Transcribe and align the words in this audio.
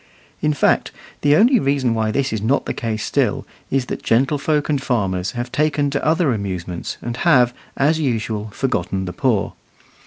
In 0.41 0.51
fact, 0.51 0.91
the 1.21 1.35
only 1.35 1.59
reason 1.59 1.93
why 1.93 2.09
this 2.09 2.33
is 2.33 2.41
not 2.41 2.65
the 2.65 2.73
case 2.73 3.05
still 3.05 3.45
is 3.69 3.85
that 3.85 4.01
gentlefolk 4.01 4.67
and 4.67 4.81
farmers 4.81 5.33
have 5.33 5.51
taken 5.51 5.91
to 5.91 6.03
other 6.03 6.33
amusements, 6.33 6.97
and 7.03 7.17
have, 7.17 7.53
as 7.77 7.99
usual, 7.99 8.47
forgotten 8.51 9.05
the 9.05 9.13
poor. 9.13 9.53